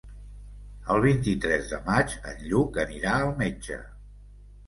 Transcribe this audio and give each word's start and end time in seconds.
El 0.93 1.01
vint-i-tres 1.03 1.67
de 1.73 1.79
maig 1.91 2.15
en 2.31 2.41
Lluc 2.47 2.79
anirà 2.85 3.13
al 3.17 3.37
metge. 3.43 3.77